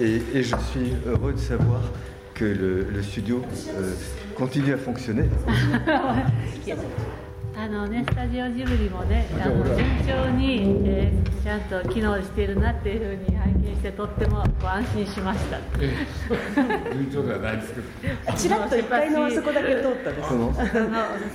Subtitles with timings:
[0.00, 1.80] Et, et je suis heureux de savoir
[2.34, 3.42] que le, le studio
[3.76, 3.92] euh,
[4.36, 5.28] continue à fonctionner.
[7.54, 15.58] あのね、スタジオジブリもね、あの順調に、えーちゃんと機能しているなっていうふうに拝見して、とってもこう安心しました。
[16.94, 20.52] 順調ではないですけどちらっと1階のあそこだけ通ったです Comment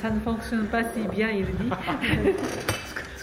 [0.02, 1.52] ça ne fonctionne pas si bien, il dit.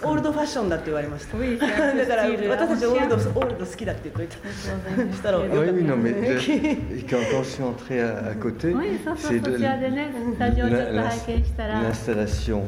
[0.02, 3.30] オールドファッションだって言われました Oui, c'est だ un peu から style 私たちオールド ancien.
[3.38, 8.74] オールド好きだって言っといたそしたら Ah oui, oui, non, mais je- quand, quand je suis entré à, à côté,
[8.74, 11.62] Oui, ça, ça, c'est ça, de- ça, des- stagios, l'in- je te raconte, je te
[11.62, 11.82] raconte.
[11.84, 12.62] l'installation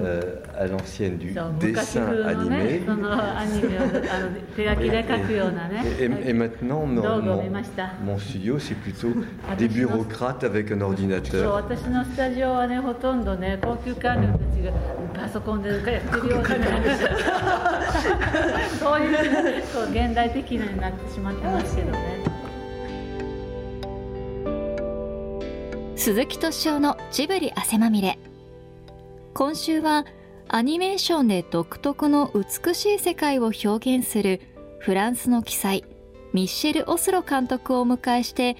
[0.00, 0.20] euh,
[0.58, 2.82] à l'ancienne du そう昔 dessin 風のね animé.
[2.86, 3.84] そのアニメをあ
[4.20, 7.92] の手書きで書くようなね Et, et- et maintenant, mon, 道具を mon- 見ました。
[8.04, 9.08] mon studio, c'est plutôt
[9.48, 11.46] Ah, des mais sinon- bureaucrates avec un そう ordinateur.
[11.52, 14.72] 私のスタジオはねほとんどね高級官僚たちが
[15.14, 16.73] パソコンでやってるような
[18.79, 22.23] そういうそう現代的なになってしまってますけどね。
[25.95, 28.19] 鈴木敏夫のジブリ汗まみれ。
[29.33, 30.05] 今週は
[30.47, 34.39] アニメーションで独特の美しい世界を表現する
[34.79, 35.83] フランスの奇才
[36.31, 38.55] ミッシェル・オスロ監督をお迎えして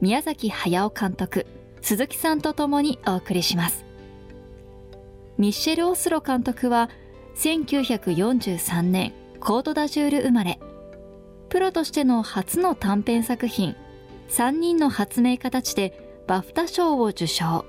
[0.00, 1.46] 宮崎駿監督
[1.80, 3.84] 鈴木さんと共にお送りします。
[5.36, 6.90] ミッシェル・オスロ監督は
[7.36, 10.60] 1943年コートダジュール生まれ。
[11.48, 13.76] プロとしての初の短編作品
[14.30, 17.64] 「3人の発明家たち」でバフタ賞を受賞。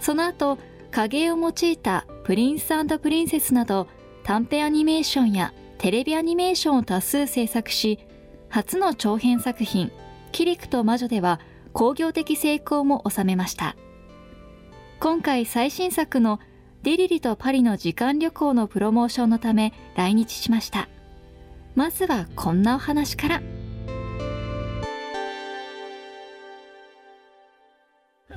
[0.00, 0.58] その後
[0.90, 3.88] 影絵を用いた「プリンスプリンセス」など
[4.22, 7.98] 短編アニメーションやテレビアニメーションを多数制作し
[8.48, 9.90] 初の長編作品
[10.30, 11.40] 「キリクと魔女」では
[11.72, 13.76] 興行的成功も収めました。
[15.00, 16.38] 今回最新作の
[16.88, 20.88] 「デリリとパリの時間旅行」のプロモーションのため来日しました。
[21.74, 23.42] まずはこんなお話から。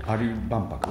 [0.04, 0.90] パリ万博、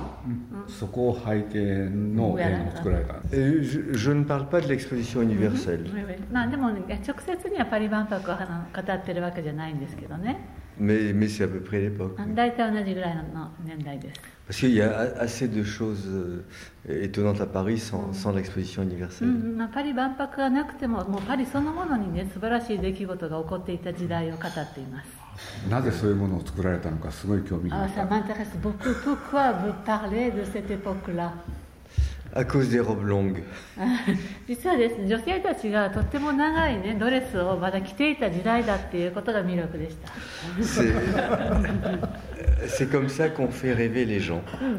[0.68, 3.36] そこを背景の映画を作られたんです。
[3.36, 12.16] Et je, ne parle pas de l'exposition universelle, まあでも、ね、直接にはパリ万博をあの語ってるわけじゃないんですけどね mais, mais c'est à peu près l'époque.
[12.34, 16.42] 大体同じぐらいの年代です Parce qu'il y a assez de choses euh,
[16.88, 19.26] étonnantes à Paris sans, sans l'exposition う universelle.
[19.28, 25.08] んまあ、パリ万博がなくてももうパリそのものにね素晴らしい出来事が起こっていた時代を語っています
[25.70, 28.92] なぜそういうものを作られたのかすごい興味があ Ah, っ ça た m'intéresse beaucoup.
[29.04, 31.32] Pourquoi vous parlez de cette époque-là
[34.46, 40.12] 実はです、ね、女性たちがとっても長い、ね、ドレスをまだ着ていた時代だっていうことが魅力でした。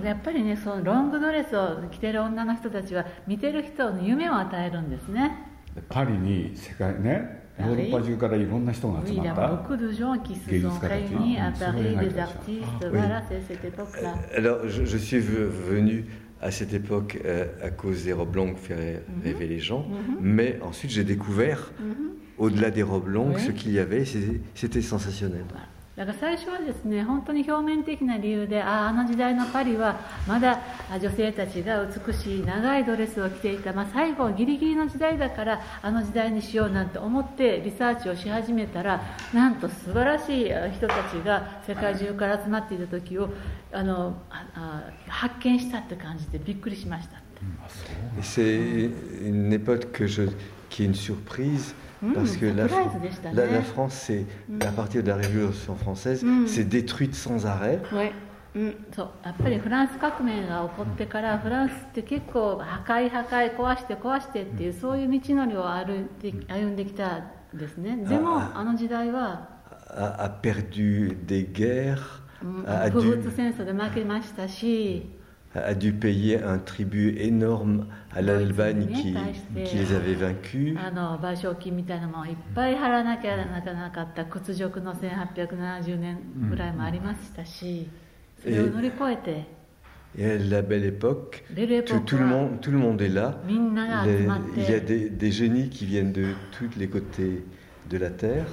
[0.03, 5.47] やっぱりね、そのロングドレスを着てる女の人たちは見てる人の夢を与えるんですね。
[5.89, 9.47] パリに世界ね、ヨーロッパ中からいろんな人が集まった。
[10.51, 14.15] 芸術に、あたり、デーティスト、バラ、セセテ、ポクラ。
[16.41, 18.77] À cette époque euh, à cause des robes longues faire
[19.23, 19.87] rêver les gens,
[20.19, 21.71] mais ensuite j'ai découvert,
[22.37, 23.41] au-delà des robes longues, Oui.
[23.45, 24.03] ce qu'il y avait,
[24.55, 25.45] c'était sensationnel.
[26.01, 30.59] だから最初はですね本当に表面的な理由でああの時代のパリはまだ
[30.99, 38.99] 女性たちが美しい長いドレスを着ていた、まあ、最後はギリギリの時代だからあの時代にしようなんて思ってリサーチをし始めたら
[39.31, 40.45] なんと素晴らしい
[40.75, 43.29] 人たちが世界中から集まっていた時を
[43.71, 44.15] あの
[45.07, 47.41] 発見したって感じでびっくりしましたって。
[48.17, 48.89] Et c'est
[49.23, 50.23] une époque que je,
[50.69, 51.75] qui est une surprise.
[52.03, 52.67] Mm, Parce que la,
[53.33, 54.25] la- la France, c'est,
[54.65, 56.47] à partir de la Révolution française, Mm.
[56.47, 57.79] c'est détruite sans arrêt.
[58.53, 67.17] うん、そうやっぱりフランス革命が起こってからフランスって結構破壊破壊壊して壊してっていうそういう道のりを歩いて歩んできた
[67.53, 69.47] んですねでもああの時代は
[69.89, 71.97] a, a perdu des guerres,
[72.43, 75.05] うん a, a 不 dû, 仏戦争で負けましたし
[75.55, 79.15] a dû payer un tribut énorme à l'Albanie qui,
[79.75, 80.77] les avait vaincus.
[88.45, 88.55] Et,
[90.17, 91.43] et à la belle époque,
[91.85, 93.39] tout, tout, le monde, tout le monde est là.
[94.57, 97.43] Il y a des, des génies qui viennent de tous les côtés
[97.89, 98.45] de la terre.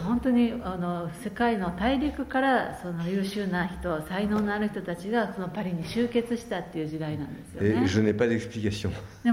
[7.87, 8.91] Je n'ai pas d'explication.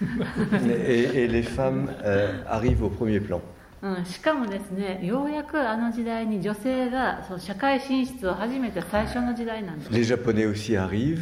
[0.86, 3.40] et, les femmes euh, arrivent premier plan.
[3.82, 11.18] うん、しかもですねようやくあの時代に女性がその社会進出を始めた最初の時代なんです Les Japonais aussi arrivent.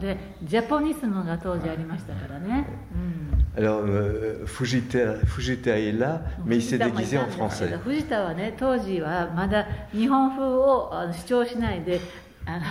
[0.00, 3.24] でジャポニスムが当時ありましたからね、うん
[3.56, 7.68] Alors, euh, Fujita, Fujita est là, mais il s'est déguisé en français.
[7.84, 12.00] 藤田はね当時はまだ日本風をあの主張しないで
[12.46, 12.64] あの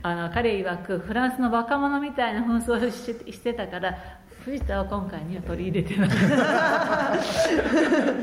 [0.02, 3.98] あの彼曰くフランスの若者みたいな紛争をしてしてたから
[4.47, 6.09] 藤田を今回には取り入れてない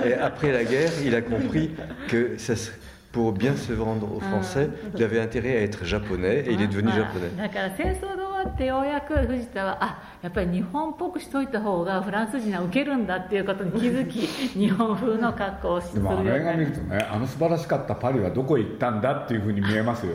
[0.04, 1.70] Et après la guerre, il a compris
[2.08, 2.72] que ça se-
[3.12, 6.66] pour bien se vendre aux Français, il avait intérêt à être japonais et il est
[6.68, 7.30] devenu まあ japonais.
[7.36, 14.19] だから戦争が終わ ってようやく藤田はあやっぱり日本っぽくしといた方がフランス人は受けるんだっていうことに気づき
[14.57, 20.13] 日本風の格好をすでるようにもあの映画なり見るとねあの素晴らしかったパリはどこへ行ったんだっていうふうに見えますよ。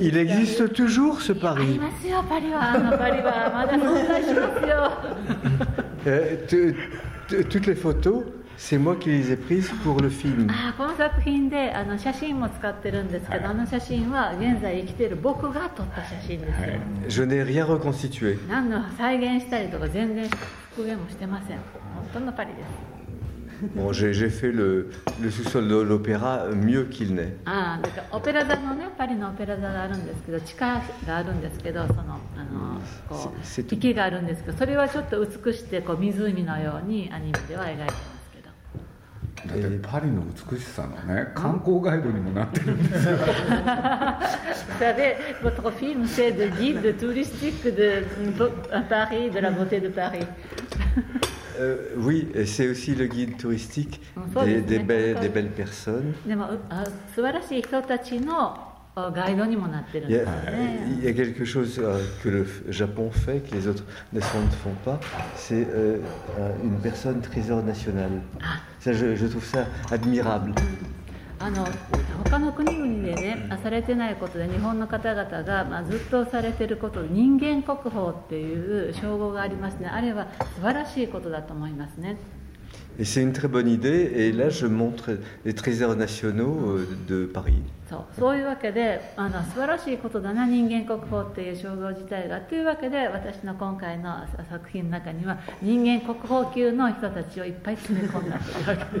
[0.00, 1.80] Il existe toujours ce あり Paris.
[1.80, 2.72] ますよパリは。
[2.72, 4.90] あのパリはまだ存在しますよ。
[6.06, 6.74] Euh, t-
[7.28, 8.24] t- toutes les photos,
[8.58, 10.50] c'est moi qui les ai prises pour le film.
[10.50, 16.46] あこの作品であの写真も使ってるんですけど、あの写真は現在生きている僕が撮った写真で
[17.08, 18.36] すよ、Je n'ai rien reconstitué.
[18.48, 20.28] 何の再現したりとか全然
[20.74, 21.64] 復元もしてません本
[22.12, 22.66] 当のパリです
[23.74, 24.88] Bon, j'ai fait le,
[25.20, 27.34] le sous-sol de l'opéra mieux qu'il n'est.
[27.44, 27.90] ああだ
[39.46, 48.04] だってパリの美しさのね観光ガイドにもなってるんですよ Vous savez, votre film, c'est de guide touristique de
[48.88, 50.20] Paris, de la beauté de Paris.
[51.58, 54.00] Euh, oui, et c'est aussi le guide touristique
[54.36, 56.14] Ah, des, des belles, des belles personnes.
[56.26, 58.67] でもうあ素晴らしい人たちの
[60.04, 60.28] Il y で a,
[60.98, 64.50] il y a quelque chose euh, que le Japon fait, que les autres nations ne
[64.50, 64.98] font pas,
[65.36, 65.98] c'est euh,
[66.38, 68.10] un- une personne trésor national.
[68.80, 70.52] Ça, je, je trouve ça admirable.
[71.40, 71.64] あの
[72.24, 82.16] 他の国々でねされてないことで日本の方々が、まあ、ずっとされてることで人間国宝っていう称号がありますねあれは素晴らしいことだと思いますね
[83.00, 84.10] Et c'est une très bonne idée.
[84.16, 87.62] Et là, je montre les trésors nationaux euh, de Paris.
[87.88, 99.00] そうそういうわけであの素晴らしいことだな人間国宝っていう称号自体がというわけで私の今回の作品の中には人間国宝級の人たちをいっぱい詰め込んだというわけ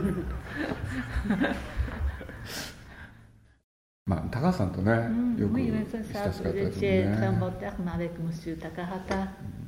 [2.46, 2.78] す。
[4.06, 4.90] まあ高橋さんとね
[5.38, 7.14] よく親しかったですね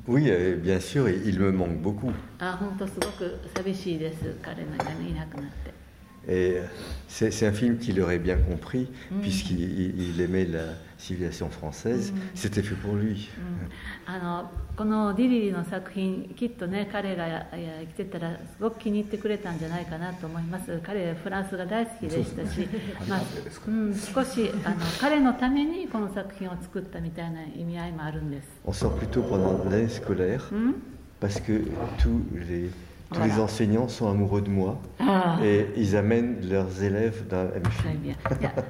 [0.00, 0.08] un beau terme avec Monsieur Takahata.
[0.08, 2.12] Oui, euh, bien sûr, et il me manque beaucoup.
[2.38, 5.79] あ本当すごく寂しいです彼のがねいなくなって。
[6.28, 6.64] Et euh,
[7.06, 8.88] c'est c'est un film qu'il aurait bien compris,
[9.22, 12.12] puisqu'il il- il aimait la civilisation française.
[12.34, 13.28] C'était fait pour lui.
[14.06, 22.68] あのこのディリリの作品きっとね彼がいや生きてたらすごく気に入ってくれたんじゃないかなと思います彼はフランスが大好きでしたし、
[23.08, 23.20] まあ
[23.68, 30.74] うん、少しあの彼のためにこの作品を作ったみたいな意味合いもあるんです、 On sort plutôt pendant l'année scolaire, うん、
[31.20, 31.64] parce que
[31.98, 32.70] tous les,
[33.13, 33.43] tous les Voilà.
[33.43, 37.59] enseignants sont amoureux de moi, ああ et ils amènent leurs élèves dans la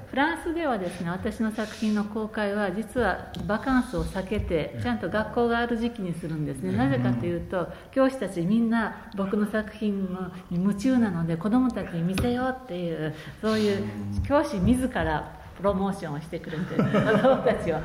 [0.09, 6.71] フランスではですね私の作品の公開は実はバカンスを避けてちゃんと学校がある時期にするんですね。
[6.75, 10.01] なぜかというと教師たちみんな僕の作品
[10.49, 13.83] に夢中なので子どもたちに見せようっていうそういう
[14.27, 17.77] 教師自らプロモーションをしてくれて子どもたちを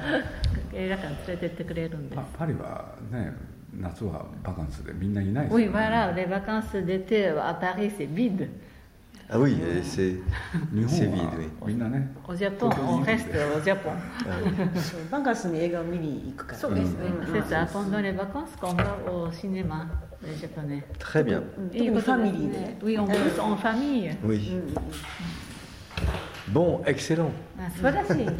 [0.72, 2.16] 映画館に連れてってくれるんです。
[2.16, 3.34] まあパリはね
[3.79, 8.49] 夏はバカンスでみんないないです Oui, よ voilà, les vacances d'été à Paris, c'est vide.
[9.33, 10.15] Ah oui, et c'est
[10.73, 11.67] 日 c'est 本 vide, は oui.
[11.67, 13.91] みんなね Au Japon, on reste au Japon.
[14.75, 16.99] そうバカンスに映画を見に行くからそうですね。
[17.31, 19.87] C'est ça, pendant les vacances qu'on va au cinéma,
[20.21, 20.83] les japonais.
[20.99, 21.41] Très bien.
[21.71, 24.11] 特にファミリーで Oui, en plus en famille.
[24.25, 24.61] Oui.
[26.51, 27.31] Bon, excellent.
[27.57, 28.25] あ素晴らしい。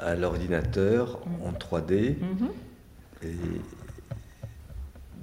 [0.00, 2.16] À l'ordinateur, en 3D,
[3.22, 3.34] et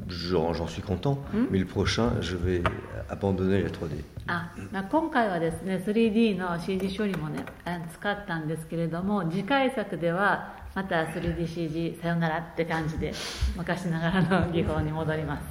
[0.07, 1.19] j'en j'en suis content.
[1.51, 2.63] Mais le prochain, je vais
[3.09, 4.03] abandonner la 3D.
[4.27, 13.13] あ、まあ、今回はですね 3D の CG 処理もねあ使ったんですけれども次回作ではまた 3DCG さよならって感じで
[13.57, 15.43] 昔ながらの技法に戻ります。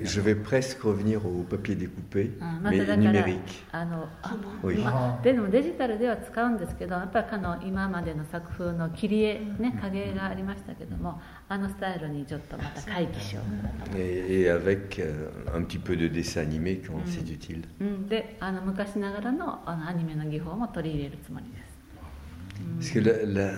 [0.00, 3.62] Et je vais presque revenir au papier découpé, あま mais ただから numérique.
[3.70, 4.82] あのあ Oui.
[4.82, 17.62] まあでもデジタルでは使うんですけどやっぱりあの今までの作風の切り絵ね影絵がありましたけどもあのスタイルにちょっとまた回帰しようかなと、 Et, et avec euh, un petit peu de dessin animé quand c'est utile.
[17.80, 21.72] うん、であの昔ながらのあのアニメの技法も取り入れるつもりです、
[22.80, 23.52] Parce que la, la,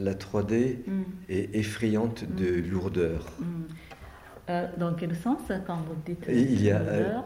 [0.00, 1.04] la 3D Mm.
[1.28, 3.20] est effrayante de lourdeur.
[3.40, 3.68] うん、
[4.49, 6.81] Euh, dans quel sens quand vous dites il y, a,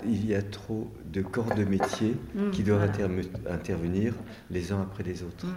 [0.05, 2.15] il y a trop de corps de métier
[2.51, 2.91] qui doivent
[3.49, 4.13] intervenir
[4.51, 5.47] les uns après les autres.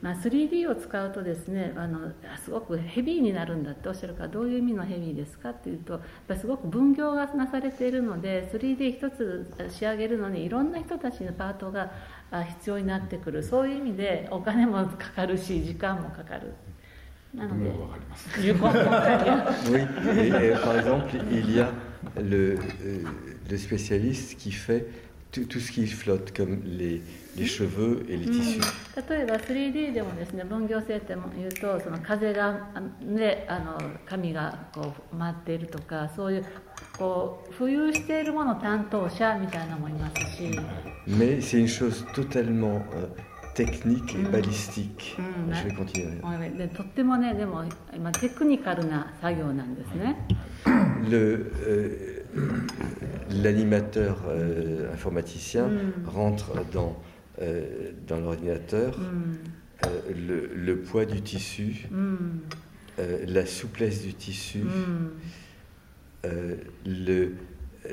[0.00, 2.12] まあ、3D を使うとですねあの
[2.44, 11.90] すごくヘビーになるんだっておっしゃるからどういう意味のヘビーですかっていうとやっぱりすごく分業がなされているので 3D 一つ仕上げるのにいろんな人たちのパートが
[12.58, 16.54] 必要になってくるそういう意味でお金もかかるし時間もかかる。
[17.35, 17.43] oui,
[20.41, 21.71] et, par exemple, il y a
[22.19, 23.03] le, euh,
[23.49, 24.87] le spécialiste qui fait
[25.31, 27.01] tout, tout, ce qui flotte, comme les,
[27.35, 28.61] les cheveux et les tissus.
[29.09, 32.67] 例えば 3D でもですね分業制っていうとその風が
[33.01, 36.45] であの髪がこう回っているとかそういう
[36.97, 40.51] こう浮遊しているもの担当者みたいなのもいますし。
[41.07, 43.07] Mais c'est une chose totalement、euh,
[43.53, 45.17] technique et balistique.
[45.51, 46.21] Je vais continuer.
[46.57, 47.63] でとってもねでも
[47.95, 50.15] 今テクニカルな作業なんですね。
[51.09, 52.25] Le
[53.29, 55.69] l'animateur euh, informaticien
[56.05, 56.95] rentre dans
[57.41, 58.99] euh, dans l'ordinateur
[59.85, 61.87] euh, le, le, poids du tissu,
[62.99, 64.63] euh, la souplesse du tissu,
[66.25, 66.55] euh,
[66.85, 67.33] le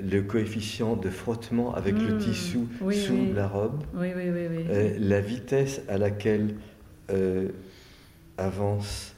[0.02, 2.20] le coefficient de frottement avec le Hmm.
[2.20, 3.32] tissu Oui, sous oui.
[3.34, 4.10] la robe, oui.
[4.70, 6.56] euh, la vitesse à laquelle
[7.12, 7.50] euh,
[8.38, 9.16] avance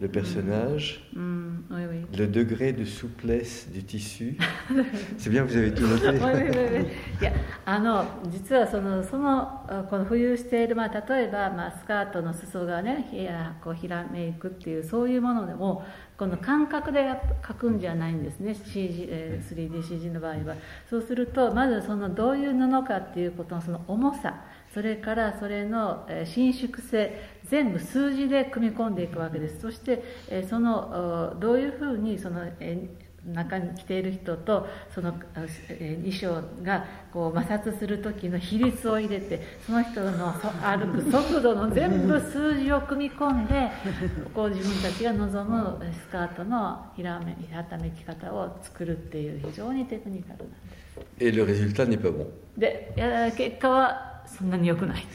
[0.00, 2.18] le personnage, うん、oui, oui.
[2.18, 4.38] le degré de souplesse du tissu.
[5.18, 6.08] C'est bien, vous avez tout noté.
[6.08, 7.32] おいおいや
[7.66, 15.84] あの実はそのそのあこの浮遊している、まあ、例えば、まあ、スカートの裾がねひやこうひらめいくっていうそういうものでも
[16.16, 17.04] この感覚で
[17.42, 20.56] 描くんじゃないんですね CG、えー 3DCG の場合は
[20.88, 43.68] そうするとまずそのどういう布かっていうことのその重さそれからそれのえー伸縮性全部数字で組み込んでいくわけですそしてえーそのおどういうふうにそのえー中に着ている人とその衣装がこう摩擦する時の比率を入れてその人のそ歩く速度の全部数字を組み込んで
[44.34, 50.80] こう自分たちが望むえースカートのひらめひらためき方を作るっていう非常にテクニカルなんです
[51.20, 52.26] Et le résultat n'est pas bon.
[52.56, 55.06] でいや結果はそんなに良くない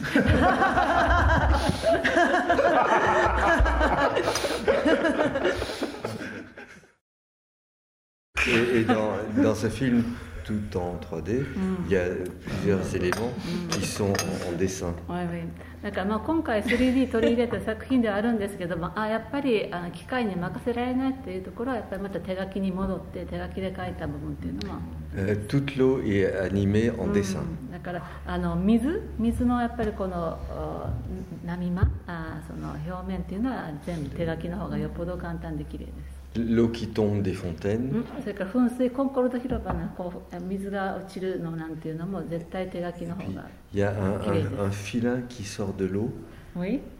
[8.47, 10.03] Et, et dans, dans ce film,
[10.45, 11.43] tout en 3D,
[11.87, 12.03] il y a
[12.61, 13.31] plusieurs éléments
[13.71, 14.93] qui sont en, en dessin.
[15.07, 15.47] はいはい
[15.83, 24.79] だからまあ今回 3D 取り入れた作品ではあるんですけどもあやっぱりあの機械に任せられないっていうところはやっぱりまた手書きに戻って手書きで書いた部分っていうのも
[25.15, 27.37] Euh, toute l'eau est animée en dessin.
[27.71, 30.37] だからあの水水のやっぱりこの
[31.45, 37.91] お波間あその表面っていうのは全部手書きの方がよっぽど簡単で綺麗です l'eau qui tombe des fontaines.
[43.73, 43.93] Il y a
[44.59, 46.11] un, filin qui sort de l'eau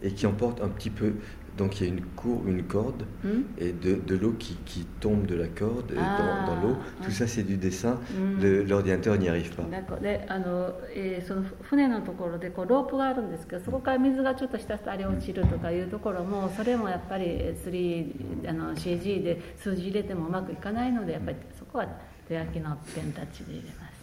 [0.04, 1.14] et qui emporte un petit peu.
[1.58, 3.44] Donc il y a une, cour- une corde Hmm?
[3.58, 6.76] et de, de l'eau qui, qui tombe de la corde euh, Ah, dans, dans l'eau.
[7.02, 7.98] Tout ça c'est du dessin.
[8.12, 8.42] Hmm.
[8.42, 9.64] Le- L'ordinateur n'y arrive pas.
[9.72, 21.88] だからであの、えーその船のところでこうロープがあるんですけどそこから水がちょっと下あれ落ちるとかいうところもそれもやっぱりえー 3- あの CG で数字入れてもうまくいかないのでやっぱりそこは
[22.28, 23.96] 手書きのペンタッチで入れます。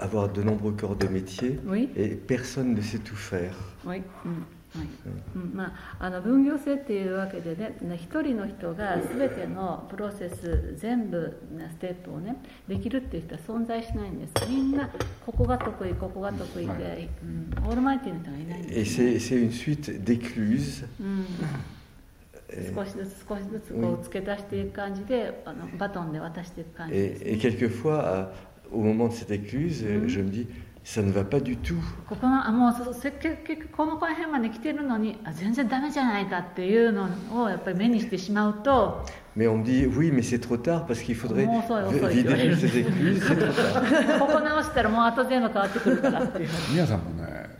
[0.00, 1.90] Avoir de nombreux corps de métier Oui.
[1.96, 3.54] et personne ne sait tout faire.
[3.84, 4.88] はい、うんはい
[5.36, 12.36] うんまあ、あの分業制っていうわけでねね一人の人が全てのプロセス全部ねステップをね
[12.66, 14.48] できるっていう人は存在しないんです。
[14.48, 14.90] みんな
[15.24, 19.00] ここが得意ここが得意で、うん、オールマイティーな人がいないんです。
[19.00, 20.84] C'est c'est une suite d'écluses.
[21.00, 21.26] うん、
[22.50, 28.28] Et, 少しずつ少しずつこう付け足していく感じであのバトンで渡していく感じです、et- quelquefois,
[28.72, 30.46] au moment de cette écluse, euh, je me dis,
[30.84, 31.74] ça ne va pas du tout.
[32.08, 39.04] ここのあもうそせ結局この辺まで来てるのにあ全然ダメじゃないかっていうのをやっぱり目にしてしまうと
[39.36, 41.48] Mais on me dit, oui, mais c'est trop tard parce qu'il faudrait
[42.08, 43.82] vider toutes ces écluses, c'est trop tard.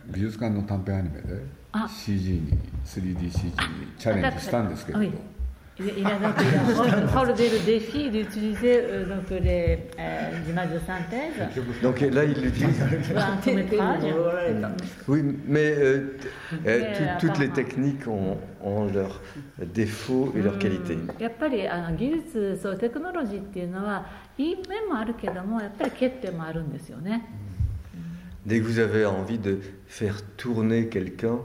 [0.07, 3.51] 美術館の短編アニメであ CG に 3DCG に
[3.97, 5.35] チャレンジしたんですけれど.
[5.77, 11.33] Il, a donc a relevé le défi d'utiliser euh, donc les euh, images de synthèse
[11.83, 14.13] Donc là, il pour un 手手に court-métrage.
[14.13, 16.17] 戻られたんです Oui, mais euh,
[16.65, 19.19] euh, tout- euh, toutes les techniques ont, ont leurs
[19.73, 20.97] défauts et leurs qualités.
[21.19, 24.05] やっぱりあの技術そうテクノロジーっていうのは
[24.37, 27.25] いい面もあるけどもやっぱり欠点もあるんですよね。
[28.45, 31.39] Dès que vous avez envie de faire tourner quelqu'un,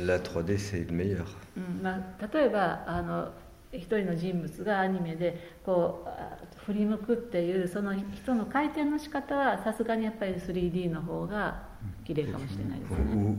[0.00, 1.26] la 3D c'est le meilleur.
[1.58, 3.30] Mm-hmm.
[3.72, 11.62] 一人の人物がアニメでこう振り向くっていうその人の回転の仕方はさすがにやっぱり 3D の方が
[12.04, 12.96] 綺麗かもしれないですね。
[12.98, 13.00] う
[13.30, 13.36] ん、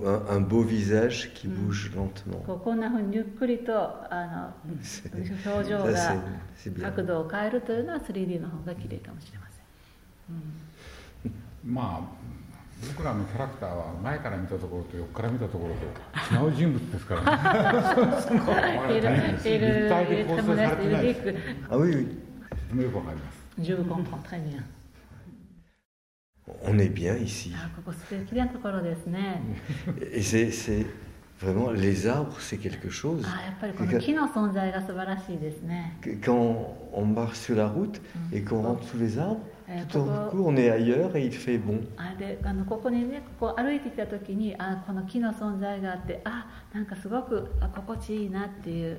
[2.60, 3.74] こんなふうにゆっくりと
[4.10, 4.72] あの
[5.46, 6.24] 表情が
[6.82, 9.60] 角度を変えるというのは 3D の方が綺麗かもしれませ
[10.32, 10.36] ん。
[11.26, 12.41] うん、まあ
[12.88, 19.08] 僕らのキャラクターは前から見たところと横から見たところと違う人物ですからね Et le,
[19.46, 21.36] et le- 立体 il で est 構 très 成さ modeste れて et ない ludique.
[21.70, 22.18] Ah oui, oui.
[22.50, 24.64] とてもよくわかります Je vous comprends très bien.
[26.64, 27.54] On est bien ici.
[27.56, 29.42] あここ素敵なところですね。
[30.12, 30.86] Et c'est c'est
[31.40, 33.24] vraiment, les arbres, c'est quelque chose.
[33.26, 35.98] あやっぱりこの木の存在が素晴らしいですね。
[36.02, 38.02] Que- Quand on marche sur la route
[38.34, 39.40] et qu'on rentre sous les arbres,
[39.70, 41.80] Euh, pourquoi- coup, on est ailleurs et il fait bon.
[41.98, 48.98] あであのここにねここ歩いてきた時にあこの木の存在があってあなんかすごくあ心地いいなっていう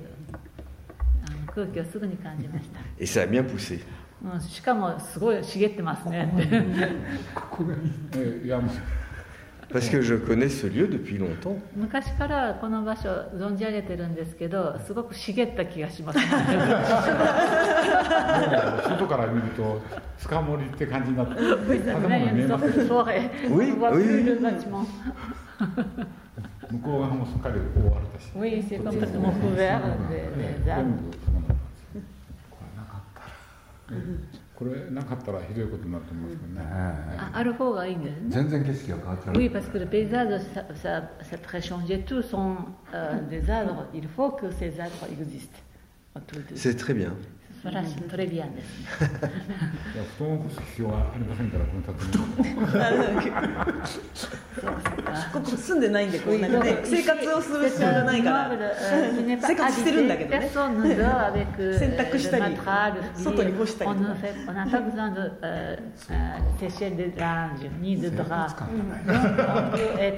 [1.27, 2.79] あの空気をすぐに感じました。
[2.99, 3.81] Et ça a bien poussé.
[4.23, 6.47] うん、しかもすごい茂ってますねって。
[8.17, 8.75] えいやもう
[9.73, 11.57] Parce que je connais ce lieu depuis longtemps.
[11.75, 16.25] 昔からこの場所存じ上げてるんですけどすごく茂った気がします、ね、
[18.87, 19.81] 外から見ると
[20.19, 23.05] 塚森って感じになって建物ね見えますけどそう
[23.49, 24.87] Oui, oui.
[26.71, 29.97] 向こう側もすっかり覆われたし Oui, c'est complètement couvert de- arbres.
[30.07, 31.19] 部そうなんです
[32.49, 33.97] これなかったら
[34.54, 38.26] これなかったらひどいことになると思うんですけどねあある方がいいんですね。
[38.28, 42.02] 全然景色が変わっちゃう Oui, parce que le paysage, ça, ça, ça pourrait changer.
[42.04, 42.56] Tous sont
[42.92, 43.86] euh, des arbres.
[43.94, 45.58] Il faut que ces arbres existent.
[46.16, 47.12] autour de- C'est très bien.
[47.85, 52.33] 素、トレビアンです、 いや布団を干す必要はありませんからこの建物を
[55.33, 55.39] こ
[55.75, 58.51] んでないんでこんなね生活をする必要がないから。
[59.73, 60.75] してるんだけどね洗
[62.19, 62.37] した
[63.15, 65.07] 外に干したりとか温泉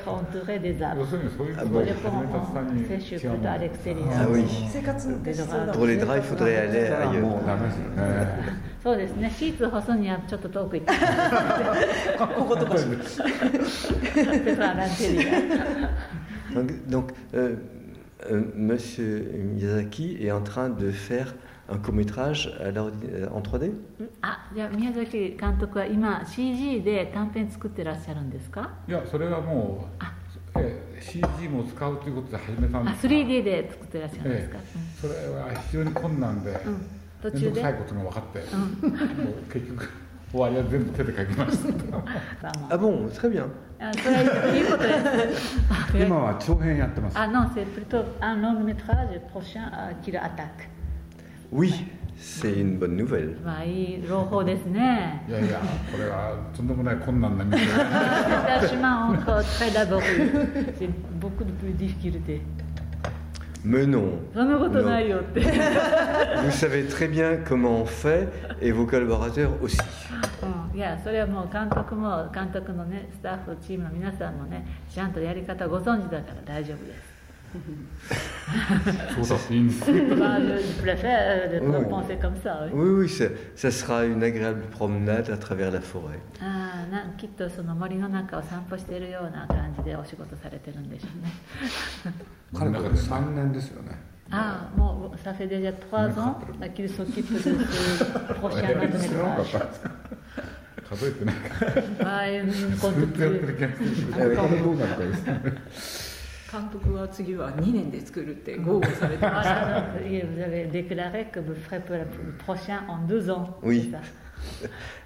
[0.02, 0.58] を温泉を温泉を温
[1.06, 2.12] 泉を温泉を温泉を温泉
[4.56, 6.12] を温泉を温泉を温泉を
[6.66, 7.44] 温泉を温も ailleurs.
[7.44, 9.30] うダメですよね そうですね。
[9.36, 10.94] シーツ干すにはちょっと遠く行って。
[12.18, 15.90] こことか C'est pas l'intérieur.
[16.54, 17.56] Donc, donc, euh,
[18.32, 21.34] euh, Monsieur Miyazaki est en train de faire
[21.68, 23.72] un court métrage à l'ordi- euh, en 3D
[24.22, 28.70] あ、じゃあ宮崎監督は今 CG で短編作ってらっしゃるんですか？
[28.88, 30.14] いやそれはもうあ
[30.60, 34.60] ええ CG も使うということで始めたんあ、です 3D で作ってらっしゃるんですか？
[35.02, 36.86] それは非常に困難で、うん。
[37.22, 38.40] 途中で最後っていうの分かって、
[39.54, 39.90] 結局
[40.32, 41.58] 終わりは全部手で書きまし
[42.70, 42.76] た。
[42.76, 43.52] あ、もう、つかみやん。
[45.94, 47.18] 今は長編やってます。
[47.18, 50.64] あ、なん、それ、プ、あ、ノーメトラー、あ、キルアタック。
[51.52, 51.72] ウィ、
[52.18, 53.40] セインブヌヴェル。
[53.46, 55.24] まあ、いい、朗報ですね。
[55.28, 55.60] いやいや、
[55.92, 57.46] これは、とんでもない困難な。
[57.56, 59.72] 私は、本当、スカイ。
[61.20, 62.42] 僕ディフィルで。
[63.66, 64.20] Mais non.
[64.32, 65.42] そんなことないよって。
[65.42, 68.28] Vous savez très bien comment on fait
[68.62, 69.80] et vos collaborateurs aussi.
[79.90, 81.86] Il faudra le, le, faire, euh, le oui.
[81.90, 82.68] penser comme ça.
[82.72, 86.20] Oui, oui, oui ça, ça, sera une agréable promenade à travers la forêt.
[94.32, 96.40] Ah, bon, ah, ça fait déjà trois ans
[96.76, 97.50] qu'il s'occupe de ce
[98.36, 99.58] prochain atterrissage.
[102.06, 103.40] ah, je ne compte plus.
[106.56, 112.06] 監督は次は2年で作るって豪語されてました vous avez déclaré que vous ferez pour le
[112.38, 113.58] prochain en deux ans.
[113.62, 113.92] Oui.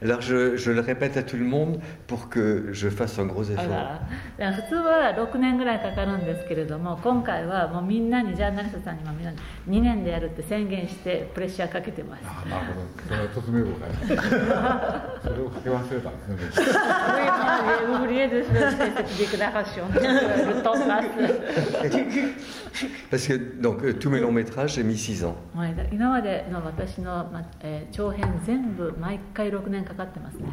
[0.04, 3.44] Alors je, je le répète à tout le monde pour que je fasse un gros
[3.52, 4.54] あ effort.
[4.54, 12.24] 普通は6年ぐらいかかるんですけれども今回はもうみんなにジャーナリストさんにもみんなに2年でやるって宣言してプレッシャーかけてます。
[12.26, 16.72] あなるほどそれはとてもよくわかりますそれをかけ忘れたんですね
[18.89, 19.85] de faire cette déclaration.
[19.95, 21.05] Le temps passe.
[23.11, 25.37] Parce que donc euh, tous mes longs métrages, j'ai mis 6 ans.
[25.55, 30.45] はい今までの私の、まえー長編全部毎回6年かかってますね。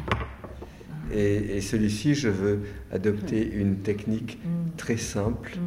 [1.12, 2.60] Et, et celui-ci, je veux
[2.92, 4.38] adopter une technique
[4.76, 5.58] très simple,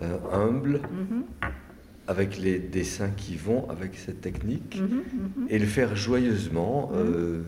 [0.00, 0.80] euh, humble,
[2.06, 4.80] avec les dessins qui vont avec cette technique,
[5.48, 7.42] et le faire joyeusement, euh,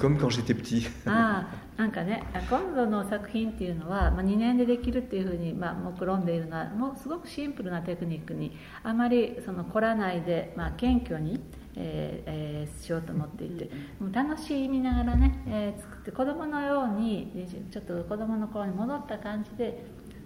[0.00, 0.88] Comme quand j'étais petit.
[1.06, 11.40] あ あなんかね今度の作品っていうのは、まあ、2年でできるっていうふうに、まあ、目論んでいるのはもうすごくシンプルなテクニックにあまりその凝らないで、まあ、謙虚に、
[11.76, 19.84] えーえー、しようと思っていてもう楽しみながらね、えー、作って子供のようにちょっと子供の頃に戻った感じで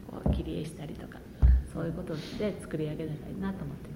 [0.09, 1.19] こう切り絵したりとか
[1.73, 3.96] そういうことで作り上げたいなと思っていま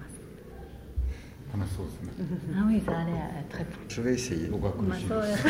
[1.53, 2.11] 楽しそうですね。
[2.55, 3.65] Ah oui, ça a l'air très.
[3.89, 4.47] Je vais essayer.
[4.49, 5.47] 僕は苦しいです。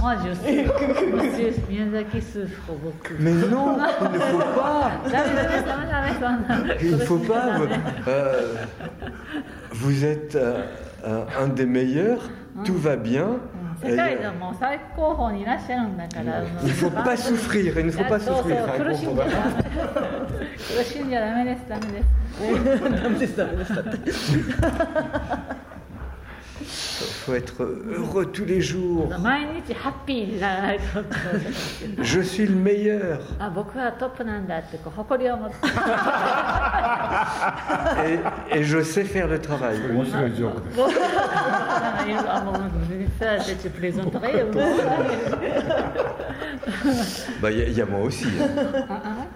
[0.00, 0.64] Moi, je sais.
[1.12, 3.14] Monsieur Miyazaki souffre beaucoup.
[3.20, 4.90] Mais non, il ne faut pas.
[5.10, 7.58] ダメダメダメダメそんな Il ne faut pas.
[7.58, 8.66] 苦しんじゃダメ euh,
[9.72, 10.64] vous êtes euh,
[11.04, 12.30] un, un des meilleurs,
[12.64, 13.36] tout va bien.
[13.90, 16.42] 世界でもう最高峰にいらっしゃるんだから。
[16.42, 16.46] う
[18.18, 18.84] souffrir.
[18.84, 19.26] 苦しんじゃ。
[20.78, 22.08] 苦しんじゃダメです ダメです。
[23.02, 25.53] ダメですダメです
[27.24, 29.08] faut être heureux tous les jours.
[32.02, 33.20] Je suis le meilleur.
[38.52, 39.78] et, et, je sais faire le travail.
[47.40, 48.26] bah, il y, y, a moi aussi.
[48.26, 48.48] Hein.
[48.90, 49.30] Ah, ah, ah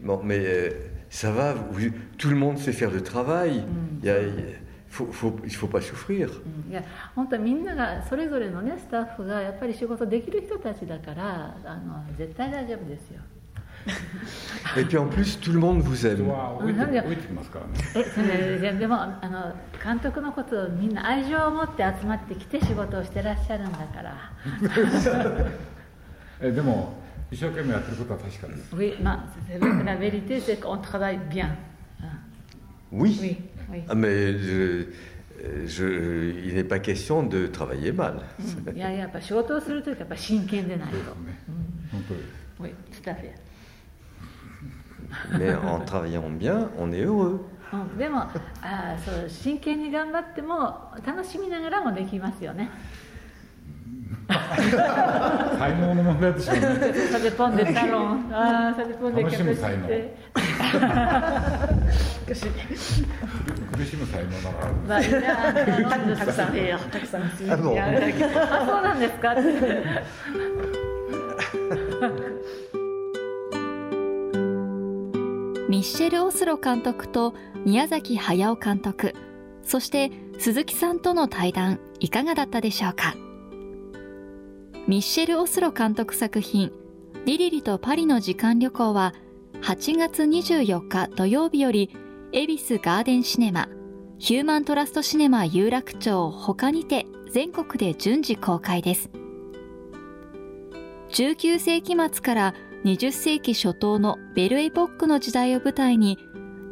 [0.00, 0.70] bon, mais euh,
[1.10, 3.64] ça va, vous- tout le monde sait faire le travail.
[4.02, 4.56] Il y a- il
[4.90, 6.28] faut, faut- il ne faut pas souffrir.
[6.28, 6.82] うんいや
[7.14, 13.20] 本当みんながそれぞれのねスタッフがやっぱり仕事できる人たちだからあの絶対大丈夫ですよ。
[14.76, 15.94] Et puis en plus, tout le monde vous
[18.78, 24.14] でもあの監督のことをみんな愛情を持って集まってきて仕事をしてらっしゃるんだから。
[26.40, 26.97] えでも
[27.31, 28.75] 一生懸命やってることは確かです。
[28.75, 31.55] Oui, ma, c'est vrai que la vérité c'est qu'on travaille bien.
[32.01, 32.05] Ah,
[32.91, 33.17] Oui.
[33.21, 33.37] Oui,
[33.71, 33.83] oui.
[33.87, 34.87] Ah, mais je-
[35.65, 38.21] je- il n'est pas question de travailler mal.
[38.67, 40.95] うんいややっぱ仕事をするときはやっぱ真剣でないと。
[40.95, 41.03] ね、
[41.91, 42.25] 本当です。
[42.59, 42.69] Oui,
[43.03, 43.33] tout à fait.
[45.37, 47.39] Mais en travaillant bien, on est heureux.
[47.71, 52.69] うん、でもあーそう真剣に頑張っても楽しみながらもできますよね。
[54.28, 56.60] 才能の問題でしょうね。
[57.10, 58.18] Ça dépend des talents.
[58.30, 59.94] Ah, ça dépend des 楽しむ才能苦
[63.84, 64.72] しむ才能だから。
[65.00, 66.52] Bah, il y a un- たくさん
[66.90, 67.72] たくさんあそ
[68.80, 69.34] うなんですか。
[75.68, 77.34] ミッシェル・オスロ監督と
[77.66, 79.14] 宮崎駿監督
[79.62, 83.14] そして鈴木さんとの対談いかがだったでしょうか？
[84.88, 86.72] ミッシェル・オスロ監督作品
[87.26, 89.12] 「リリリとパリの時間旅行」は
[89.60, 91.90] 8月24日土曜日より
[92.32, 93.68] 恵比寿ガーデンシネマ
[94.18, 99.10] ヒューマントラストシネマ有楽町他にて全国で順次公開です。
[101.10, 102.54] 19世紀末から
[102.86, 106.16] 20世紀初頭のベルエポックの時代を舞台に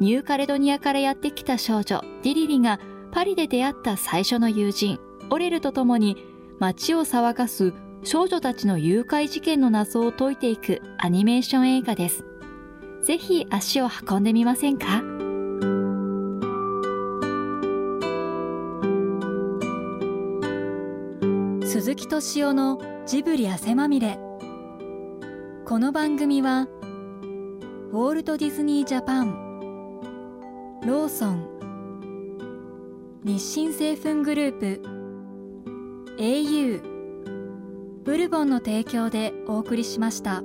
[0.01, 2.81] ニューカレドニアからやってきた少女ディリリが
[3.13, 4.99] パリで出会った最初の友人
[5.29, 6.17] オレルと共に
[6.59, 7.75] 街を騒がす
[8.09, 12.25] 少女たちの誘拐事件の謎を解いていくアニメーション映画です。
[13.03, 15.03] ぜひ足を運んでみませんか？
[21.67, 24.21] 鈴木敏夫のジブリ汗まみれ。
[25.65, 26.69] この番組は
[27.91, 30.01] ウォールト・ディズニー・ジャパン
[30.87, 31.45] ローソン
[33.25, 34.81] 日清製粉グループ
[36.19, 36.96] au
[38.07, 40.45] ブルボンの提供でお送りしました。